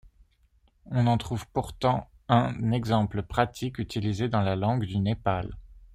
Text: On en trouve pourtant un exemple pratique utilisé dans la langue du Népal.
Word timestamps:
On 0.87 1.05
en 1.05 1.19
trouve 1.19 1.45
pourtant 1.53 2.09
un 2.27 2.71
exemple 2.71 3.21
pratique 3.21 3.77
utilisé 3.77 4.29
dans 4.29 4.41
la 4.41 4.55
langue 4.55 4.85
du 4.85 4.97
Népal. 4.97 5.55